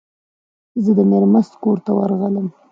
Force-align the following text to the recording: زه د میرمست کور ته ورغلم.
زه 0.83 0.91
د 0.97 0.99
میرمست 1.11 1.53
کور 1.63 1.77
ته 1.85 1.91
ورغلم. 1.97 2.47